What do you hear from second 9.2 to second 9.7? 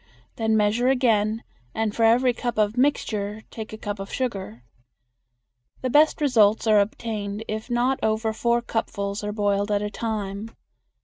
are boiled